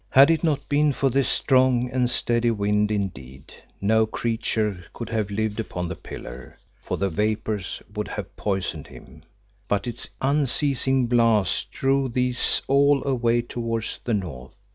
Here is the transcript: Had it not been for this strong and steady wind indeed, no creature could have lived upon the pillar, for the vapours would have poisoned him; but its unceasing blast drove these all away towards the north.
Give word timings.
Had 0.09 0.31
it 0.31 0.43
not 0.43 0.67
been 0.67 0.93
for 0.93 1.11
this 1.11 1.27
strong 1.27 1.87
and 1.91 2.09
steady 2.09 2.49
wind 2.49 2.89
indeed, 2.89 3.53
no 3.79 4.07
creature 4.07 4.83
could 4.93 5.09
have 5.09 5.29
lived 5.29 5.59
upon 5.59 5.87
the 5.87 5.95
pillar, 5.95 6.57
for 6.81 6.97
the 6.97 7.07
vapours 7.07 7.83
would 7.93 8.07
have 8.07 8.35
poisoned 8.35 8.87
him; 8.87 9.21
but 9.67 9.85
its 9.85 10.09
unceasing 10.19 11.05
blast 11.05 11.69
drove 11.71 12.13
these 12.13 12.63
all 12.67 13.03
away 13.05 13.43
towards 13.43 13.99
the 14.03 14.15
north. 14.15 14.55